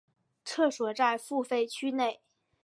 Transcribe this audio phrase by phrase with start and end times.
[0.43, 2.21] 厕所在付费区内。